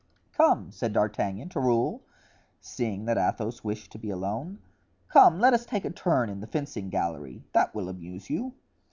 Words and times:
"Come," 0.33 0.71
said 0.71 0.93
D'Artagnan 0.93 1.49
to 1.49 1.59
Raoul, 1.59 2.01
seeing 2.59 3.05
that 3.05 3.19
Athos 3.19 3.63
wished 3.63 3.91
to 3.91 3.99
be 3.99 4.09
alone, 4.09 4.57
"come, 5.09 5.39
let 5.39 5.53
us 5.53 5.63
take 5.63 5.85
a 5.85 5.91
turn 5.91 6.27
in 6.27 6.39
the 6.39 6.47
fencing 6.47 6.89
gallery; 6.89 7.43
that 7.53 7.75
will 7.75 7.87
amuse 7.87 8.27
you." 8.27 8.55